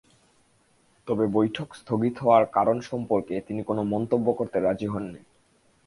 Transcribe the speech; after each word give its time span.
তবে 1.07 1.25
বৈঠক 1.27 1.67
স্থগিত 1.73 2.15
হওয়ার 2.17 2.45
কারণ 2.47 2.77
সম্পর্কে 2.81 3.35
তিনি 3.47 3.61
কোনো 3.63 3.81
মন্তব্য 3.83 4.27
করতে 4.33 4.57
রাজি 4.59 4.87
হননি। 4.87 5.21